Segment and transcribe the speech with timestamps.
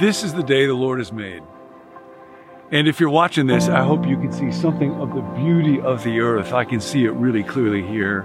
[0.00, 1.42] This is the day the Lord has made.
[2.70, 6.02] And if you're watching this, I hope you can see something of the beauty of
[6.04, 6.54] the earth.
[6.54, 8.20] I can see it really clearly here.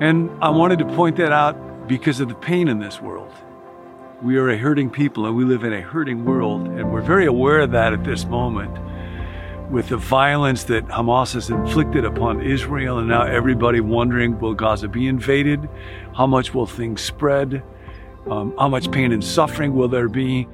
[0.00, 3.32] And I wanted to point that out because of the pain in this world.
[4.20, 7.26] We are a hurting people and we live in a hurting world, and we're very
[7.26, 8.76] aware of that at this moment
[9.70, 14.88] with the violence that Hamas has inflicted upon Israel, and now everybody wondering will Gaza
[14.88, 15.68] be invaded?
[16.16, 17.62] How much will things spread?
[18.30, 20.48] Um, how much pain and suffering will there be?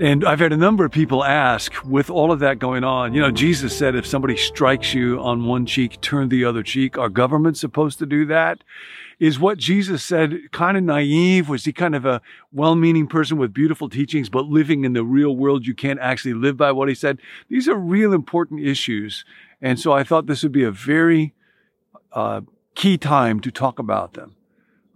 [0.00, 3.20] And I've had a number of people ask, with all of that going on, you
[3.20, 6.98] know, Jesus said, if somebody strikes you on one cheek, turn the other cheek.
[6.98, 8.64] Are governments supposed to do that?
[9.20, 11.48] Is what Jesus said kind of naive?
[11.48, 12.20] Was he kind of a
[12.52, 16.34] well meaning person with beautiful teachings, but living in the real world, you can't actually
[16.34, 17.20] live by what he said?
[17.48, 19.24] These are real important issues.
[19.62, 21.32] And so I thought this would be a very
[22.12, 22.40] uh,
[22.74, 24.34] key time to talk about them.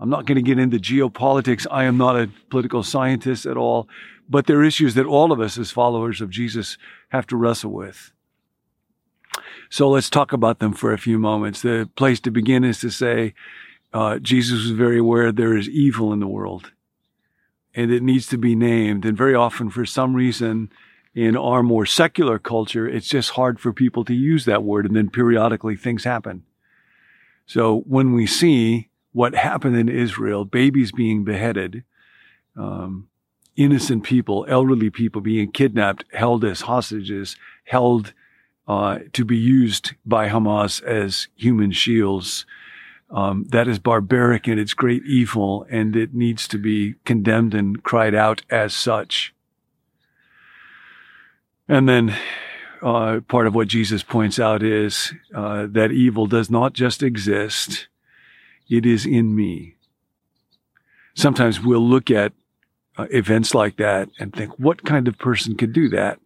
[0.01, 1.67] I'm not going to get into geopolitics.
[1.71, 3.89] I am not a political scientist at all,
[4.29, 7.73] but there are issues that all of us as followers of Jesus have to wrestle
[7.73, 8.13] with.
[9.71, 11.63] So let's talk about them for a few moments.
[11.63, 13.35] The place to begin is to say,
[13.93, 16.73] uh, Jesus was very aware there is evil in the world
[17.75, 19.05] and it needs to be named.
[19.05, 20.71] And very often, for some reason,
[21.15, 24.87] in our more secular culture, it's just hard for people to use that word.
[24.87, 26.45] And then periodically things happen.
[27.47, 31.85] So when we see what happened in Israel, babies being beheaded,
[32.57, 33.09] um,
[33.57, 38.13] innocent people, elderly people being kidnapped, held as hostages, held
[38.69, 42.47] uh, to be used by Hamas as human shields.
[43.11, 47.83] Um, that is barbaric and it's great evil, and it needs to be condemned and
[47.83, 49.35] cried out as such.
[51.67, 52.15] And then
[52.83, 57.89] uh, part of what Jesus points out is uh, that evil does not just exist,
[58.69, 59.75] it is in me.
[61.15, 62.33] Sometimes we'll look at
[62.97, 66.21] uh, events like that and think, what kind of person could do that?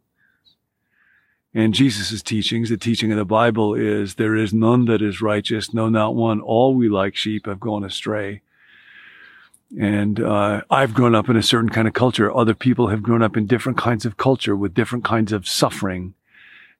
[1.54, 5.74] And Jesus' teachings, the teaching of the Bible is there is none that is righteous,
[5.74, 6.40] no, not one.
[6.40, 8.40] All we like sheep have gone astray.
[9.78, 12.34] And uh, I've grown up in a certain kind of culture.
[12.34, 16.14] Other people have grown up in different kinds of culture with different kinds of suffering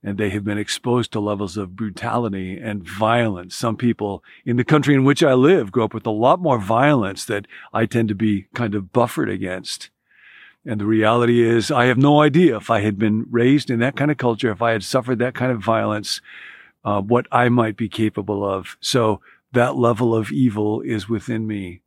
[0.03, 3.55] and they have been exposed to levels of brutality and violence.
[3.55, 6.59] Some people in the country in which I live grow up with a lot more
[6.59, 9.91] violence that I tend to be kind of buffered against.
[10.65, 13.97] And the reality is, I have no idea if I had been raised in that
[13.97, 16.21] kind of culture, if I had suffered that kind of violence,
[16.85, 18.77] uh, what I might be capable of.
[18.81, 19.21] So
[19.53, 21.82] that level of evil is within me.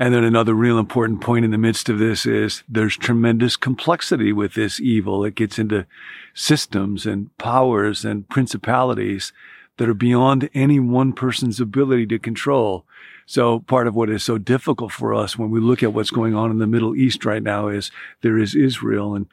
[0.00, 4.32] And then another real important point in the midst of this is there's tremendous complexity
[4.32, 5.26] with this evil.
[5.26, 5.86] It gets into
[6.32, 9.34] systems and powers and principalities
[9.76, 12.86] that are beyond any one person's ability to control.
[13.26, 16.34] So part of what is so difficult for us when we look at what's going
[16.34, 17.90] on in the Middle East right now is
[18.22, 19.26] there is Israel and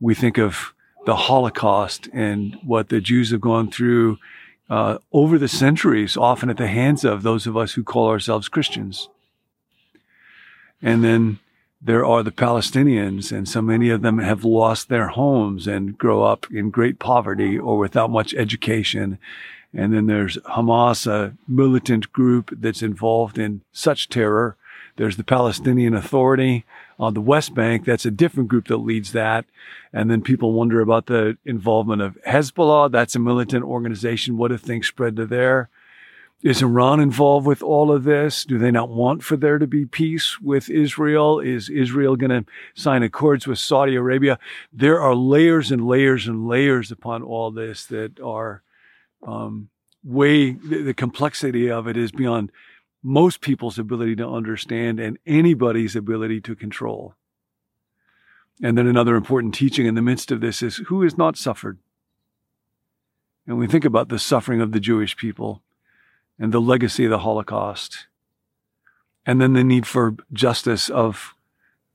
[0.00, 0.74] we think of
[1.06, 4.18] the Holocaust and what the Jews have gone through
[4.68, 8.50] uh, over the centuries, often at the hands of those of us who call ourselves
[8.50, 9.08] Christians.
[10.82, 11.38] And then
[11.82, 16.22] there are the Palestinians, and so many of them have lost their homes and grow
[16.22, 19.18] up in great poverty or without much education.
[19.72, 24.56] And then there's Hamas, a militant group that's involved in such terror.
[24.96, 26.64] There's the Palestinian Authority
[26.98, 27.86] on the West Bank.
[27.86, 29.46] That's a different group that leads that.
[29.92, 32.90] And then people wonder about the involvement of Hezbollah.
[32.90, 34.36] That's a militant organization.
[34.36, 35.70] What if things spread to there?
[36.42, 38.46] Is Iran involved with all of this?
[38.46, 41.38] Do they not want for there to be peace with Israel?
[41.38, 44.38] Is Israel going to sign accords with Saudi Arabia?
[44.72, 48.62] There are layers and layers and layers upon all this that are
[49.22, 49.68] um,
[50.02, 52.50] way, the, the complexity of it is beyond
[53.02, 57.14] most people's ability to understand and anybody's ability to control.
[58.62, 61.78] And then another important teaching in the midst of this is who has not suffered?
[63.46, 65.62] And we think about the suffering of the Jewish people
[66.40, 68.06] and the legacy of the Holocaust.
[69.26, 71.34] And then the need for justice of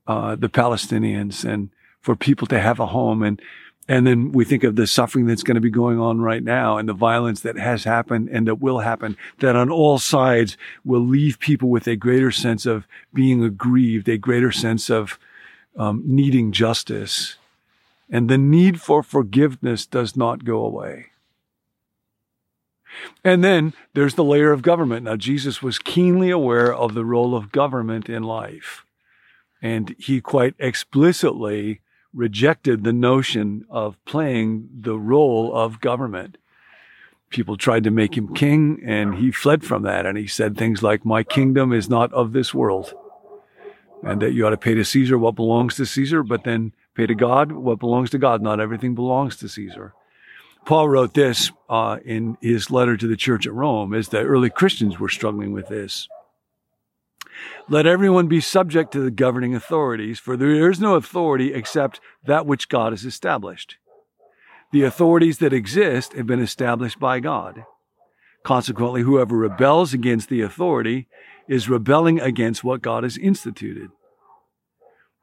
[0.06, 1.70] uh, the Palestinians and
[2.00, 3.24] for people to have a home.
[3.24, 3.42] And,
[3.88, 6.78] and then we think of the suffering that's going to be going on right now
[6.78, 11.04] and the violence that has happened and that will happen, that on all sides will
[11.04, 15.18] leave people with a greater sense of being aggrieved, a greater sense of
[15.76, 17.34] um, needing justice.
[18.08, 21.06] And the need for forgiveness does not go away.
[23.24, 25.04] And then there's the layer of government.
[25.04, 28.84] Now, Jesus was keenly aware of the role of government in life.
[29.60, 31.80] And he quite explicitly
[32.14, 36.38] rejected the notion of playing the role of government.
[37.28, 40.06] People tried to make him king, and he fled from that.
[40.06, 42.94] And he said things like, My kingdom is not of this world.
[44.02, 47.06] and that you ought to pay to Caesar what belongs to Caesar, but then pay
[47.06, 48.40] to God what belongs to God.
[48.42, 49.94] Not everything belongs to Caesar.
[50.66, 54.50] Paul wrote this uh, in his letter to the church at Rome, as the early
[54.50, 56.08] Christians were struggling with this.
[57.68, 62.46] Let everyone be subject to the governing authorities, for there is no authority except that
[62.46, 63.76] which God has established.
[64.72, 67.64] The authorities that exist have been established by God.
[68.42, 71.06] Consequently, whoever rebels against the authority
[71.48, 73.90] is rebelling against what God has instituted.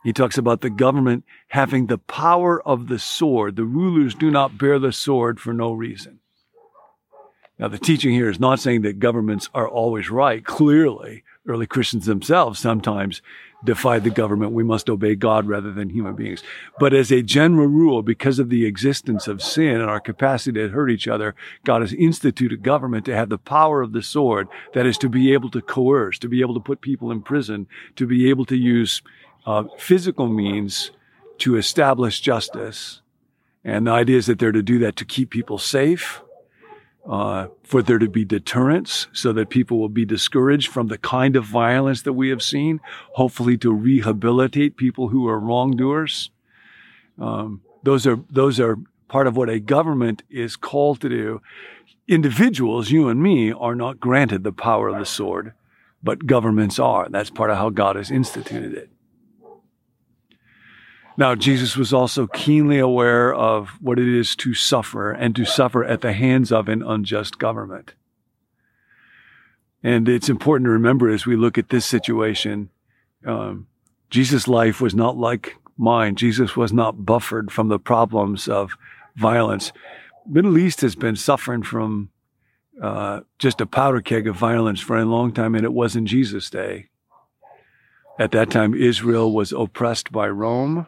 [0.03, 3.55] He talks about the government having the power of the sword.
[3.55, 6.19] The rulers do not bear the sword for no reason.
[7.59, 10.43] Now, the teaching here is not saying that governments are always right.
[10.43, 13.21] Clearly, early Christians themselves sometimes
[13.63, 14.51] defied the government.
[14.51, 16.43] We must obey God rather than human beings.
[16.79, 20.69] But as a general rule, because of the existence of sin and our capacity to
[20.69, 24.47] hurt each other, God has instituted government to have the power of the sword.
[24.73, 27.67] That is to be able to coerce, to be able to put people in prison,
[27.95, 29.01] to be able to use
[29.45, 30.91] uh, physical means
[31.39, 33.01] to establish justice.
[33.63, 36.21] And the idea is that they're to do that to keep people safe,
[37.09, 41.35] uh, for there to be deterrence so that people will be discouraged from the kind
[41.35, 42.79] of violence that we have seen,
[43.13, 46.29] hopefully to rehabilitate people who are wrongdoers.
[47.19, 51.41] Um, those are, those are part of what a government is called to do.
[52.07, 55.53] Individuals, you and me, are not granted the power of the sword,
[56.01, 57.07] but governments are.
[57.09, 58.89] That's part of how God has instituted it.
[61.15, 65.83] Now, Jesus was also keenly aware of what it is to suffer and to suffer
[65.83, 67.93] at the hands of an unjust government.
[69.83, 72.69] And it's important to remember as we look at this situation,
[73.25, 73.67] um,
[74.09, 76.15] Jesus' life was not like mine.
[76.15, 78.71] Jesus was not buffered from the problems of
[79.15, 79.71] violence.
[80.25, 82.09] Middle East has been suffering from
[82.81, 86.05] uh, just a powder keg of violence for a long time, and it was in
[86.05, 86.87] Jesus' day.
[88.17, 90.87] At that time, Israel was oppressed by Rome.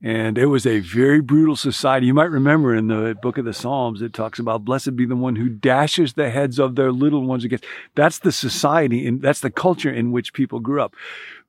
[0.00, 2.06] And it was a very brutal society.
[2.06, 5.16] You might remember in the book of the Psalms, it talks about blessed be the
[5.16, 7.64] one who dashes the heads of their little ones against.
[7.96, 10.94] That's the society and that's the culture in which people grew up.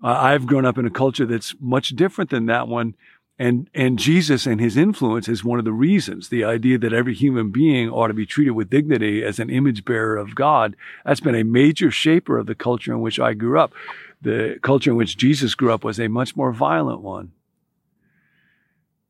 [0.04, 2.96] Uh, I've grown up in a culture that's much different than that one.
[3.38, 6.30] And, and Jesus and his influence is one of the reasons.
[6.30, 9.86] The idea that every human being ought to be treated with dignity as an image
[9.86, 10.76] bearer of God.
[11.06, 13.74] That's been a major shaper of the culture in which I grew up.
[14.22, 17.32] The culture in which Jesus grew up was a much more violent one.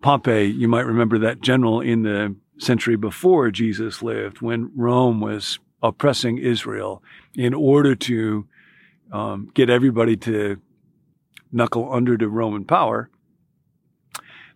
[0.01, 5.59] Pompey, you might remember that general in the century before Jesus lived when Rome was
[5.83, 7.03] oppressing Israel
[7.35, 8.47] in order to
[9.11, 10.61] um, get everybody to
[11.51, 13.09] knuckle under to Roman power.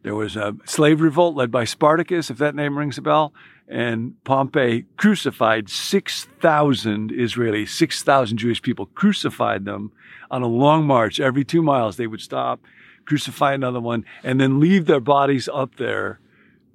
[0.04, 3.34] There was a slave revolt led by Spartacus, if that name rings a bell,
[3.68, 9.92] and Pompey crucified 6,000 Israelis, 6,000 Jewish people, crucified them
[10.30, 11.19] on a long march.
[11.19, 12.62] Every two miles, they would stop
[13.05, 16.19] crucify another one, and then leave their bodies up there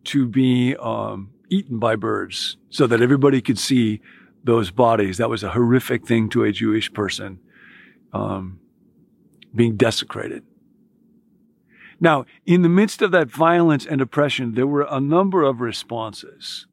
[0.04, 4.00] to be um, eaten by birds so that everybody could see
[4.44, 5.18] those bodies.
[5.18, 7.40] That was a horrific thing to a Jewish person
[8.12, 8.60] um,
[9.54, 10.44] being desecrated.
[12.00, 16.66] Now, in the midst of that violence and oppression, there were a number of responses.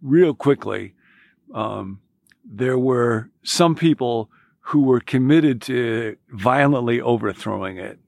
[0.00, 0.94] Real quickly,
[1.52, 2.00] um,
[2.44, 4.30] there were some people
[4.66, 7.98] who were committed to violently overthrowing it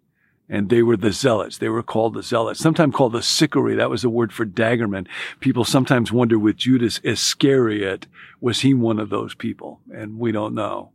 [0.54, 1.58] and they were the zealots.
[1.58, 3.74] They were called the zealots, sometimes called the sicarii.
[3.74, 5.08] That was the word for daggerman.
[5.40, 8.06] People sometimes wonder with Judas Iscariot,
[8.40, 9.80] was he one of those people?
[9.92, 10.92] And we don't know.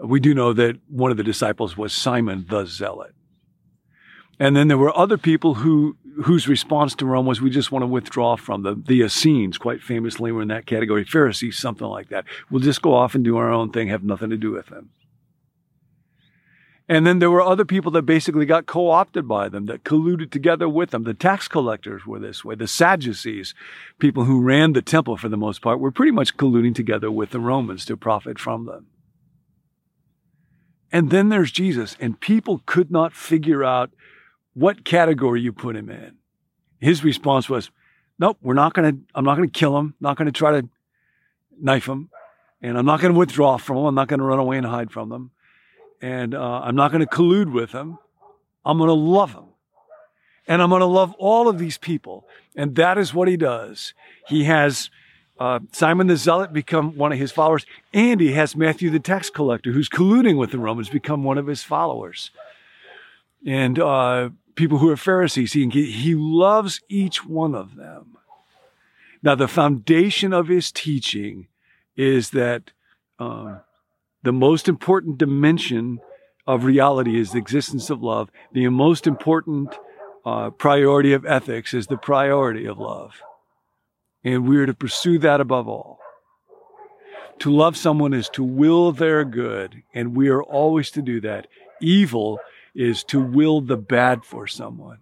[0.00, 3.14] We do know that one of the disciples was Simon the zealot.
[4.40, 7.84] And then there were other people who, whose response to Rome was, we just want
[7.84, 8.82] to withdraw from them.
[8.88, 11.04] The Essenes, quite famously, were in that category.
[11.04, 12.24] Pharisees, something like that.
[12.50, 14.90] We'll just go off and do our own thing, have nothing to do with them.
[16.88, 20.30] And then there were other people that basically got co opted by them, that colluded
[20.30, 21.02] together with them.
[21.02, 22.54] The tax collectors were this way.
[22.54, 23.54] The Sadducees,
[23.98, 27.30] people who ran the temple for the most part, were pretty much colluding together with
[27.30, 28.86] the Romans to profit from them.
[30.92, 33.90] And then there's Jesus, and people could not figure out
[34.54, 36.18] what category you put him in.
[36.78, 37.70] His response was,
[38.18, 40.52] Nope, we're not going to, I'm not going to kill him, not going to try
[40.52, 40.68] to
[41.60, 42.10] knife him,
[42.62, 44.64] and I'm not going to withdraw from him, I'm not going to run away and
[44.64, 45.32] hide from them
[46.00, 47.98] and uh, I'm not going to collude with them.
[48.64, 49.46] I'm going to love them.
[50.48, 52.26] And I'm going to love all of these people.
[52.54, 53.94] And that is what he does.
[54.28, 54.90] He has
[55.38, 59.28] uh, Simon the Zealot become one of his followers, and he has Matthew the tax
[59.28, 62.30] collector, who's colluding with the Romans, become one of his followers.
[63.44, 68.16] And uh, people who are Pharisees, he, he loves each one of them.
[69.22, 71.48] Now, the foundation of his teaching
[71.96, 72.70] is that
[73.18, 73.60] um,
[74.26, 76.00] the most important dimension
[76.48, 78.28] of reality is the existence of love.
[78.50, 79.72] The most important
[80.24, 83.22] uh, priority of ethics is the priority of love.
[84.24, 86.00] And we are to pursue that above all.
[87.38, 91.46] To love someone is to will their good, and we are always to do that.
[91.80, 92.40] Evil
[92.74, 94.98] is to will the bad for someone.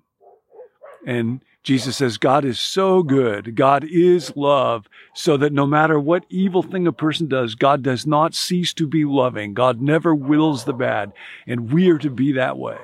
[1.07, 3.57] And Jesus says, God is so good.
[3.57, 8.07] God is love, so that no matter what evil thing a person does, God does
[8.07, 9.55] not cease to be loving.
[9.55, 11.13] God never wills the bad,
[11.47, 12.79] and we are to be that way.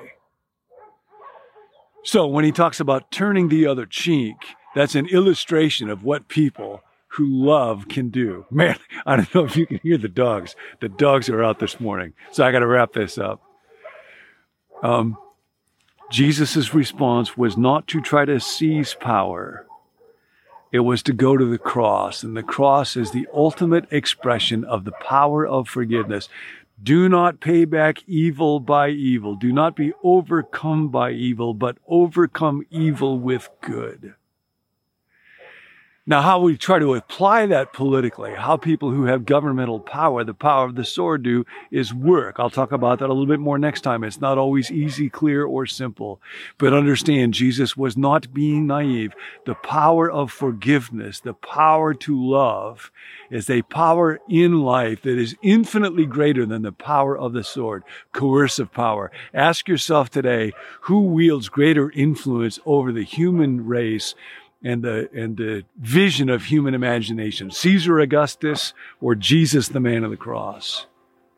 [2.03, 4.35] So when he talks about turning the other cheek,
[4.73, 8.45] that's an illustration of what people who love can do.
[8.49, 10.55] Man, I don't know if you can hear the dogs.
[10.79, 12.13] The dogs are out this morning.
[12.31, 13.43] So I got to wrap this up.
[14.81, 15.17] Um,
[16.11, 19.65] Jesus' response was not to try to seize power.
[20.71, 22.21] It was to go to the cross.
[22.21, 26.29] And the cross is the ultimate expression of the power of forgiveness.
[26.81, 29.35] Do not pay back evil by evil.
[29.35, 34.15] Do not be overcome by evil, but overcome evil with good.
[36.07, 40.33] Now, how we try to apply that politically, how people who have governmental power, the
[40.33, 42.37] power of the sword do, is work.
[42.39, 44.03] I'll talk about that a little bit more next time.
[44.03, 46.19] It's not always easy, clear, or simple.
[46.57, 49.13] But understand, Jesus was not being naive.
[49.45, 52.91] The power of forgiveness, the power to love,
[53.29, 57.83] is a power in life that is infinitely greater than the power of the sword,
[58.11, 59.11] coercive power.
[59.35, 64.15] Ask yourself today, who wields greater influence over the human race
[64.63, 67.51] and the, and the vision of human imagination.
[67.51, 70.85] Caesar Augustus or Jesus, the man of the cross.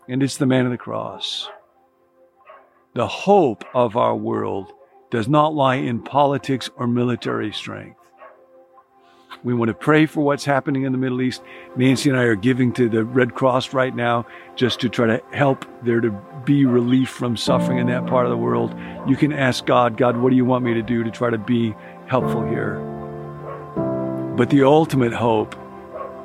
[0.08, 1.50] And it's the man of the cross.
[2.94, 4.72] The hope of our world
[5.10, 8.00] does not lie in politics or military strength.
[9.44, 11.42] We want to pray for what's happening in the Middle East.
[11.76, 14.26] Nancy and I are giving to the Red Cross right now
[14.56, 16.12] just to try to help there to
[16.46, 18.74] be relief from suffering in that part of the world.
[19.08, 21.38] You can ask God, God, what do you want me to do to try to
[21.38, 21.76] be
[22.08, 22.93] helpful here?
[24.36, 25.56] But the ultimate hope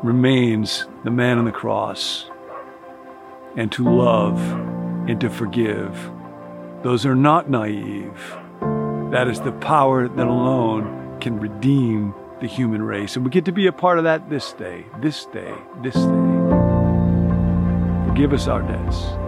[0.03, 2.31] remains the man on the cross
[3.55, 4.41] and to love
[5.09, 6.11] and to forgive.
[6.83, 8.37] Those are not naive.
[9.11, 13.17] That is the power that alone can redeem the human race.
[13.17, 16.49] And we get to be a part of that this day, this day, this day.
[18.09, 19.28] Forgive us our debts.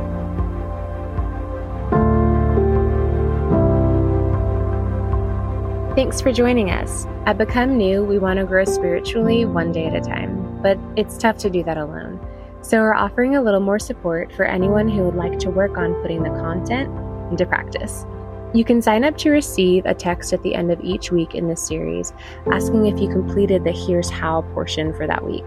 [5.97, 7.05] Thanks for joining us.
[7.27, 11.19] At Become New, we want to grow spiritually one day at a time, but it's
[11.19, 12.25] tough to do that alone.
[12.63, 16.01] So we're offering a little more support for anyone who would like to work on
[16.01, 16.89] putting the content
[17.33, 18.07] into practice.
[18.55, 21.49] You can sign up to receive a text at the end of each week in
[21.49, 22.13] this series
[22.53, 25.45] asking if you completed the Here's How portion for that week.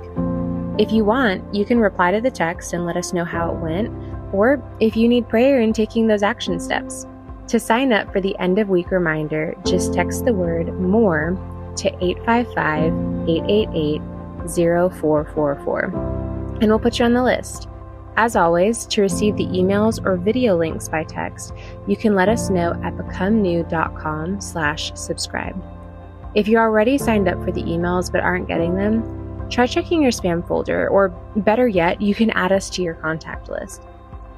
[0.78, 3.60] If you want, you can reply to the text and let us know how it
[3.60, 3.90] went,
[4.34, 7.08] or if you need prayer in taking those action steps.
[7.48, 11.38] To sign up for the end of week reminder, just text the word MORE
[11.78, 12.94] to 855
[13.28, 14.02] 888
[14.50, 16.14] 0444
[16.62, 17.68] and we'll put you on the list.
[18.16, 21.54] As always, to receive the emails or video links by text,
[21.88, 25.62] you can let us know at becomenew.com slash subscribe.
[26.36, 30.12] If you're already signed up for the emails but aren't getting them, try checking your
[30.12, 33.82] spam folder, or better yet, you can add us to your contact list.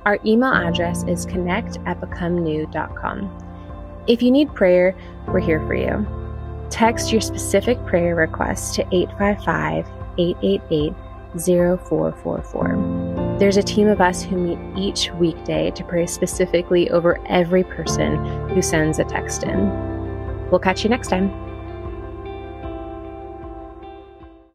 [0.06, 4.04] Our email address is connect at becomenew.com.
[4.08, 4.96] If you need prayer,
[5.28, 6.06] we're here for you.
[6.70, 10.94] Text your specific prayer request to 855 888
[11.40, 13.38] 0444.
[13.40, 18.50] There's a team of us who meet each weekday to pray specifically over every person
[18.50, 20.50] who sends a text in.
[20.50, 21.45] We'll catch you next time.